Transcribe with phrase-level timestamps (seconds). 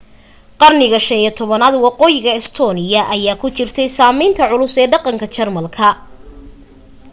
[0.61, 5.89] qarniga 15aad waqooyiga estonia ayaa ku jirtay saamaynta culus ee dhaqanka jermanka